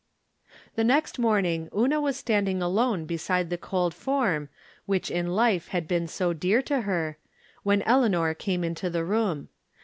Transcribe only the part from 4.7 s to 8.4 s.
which in life had been so dear to her, when Eleanor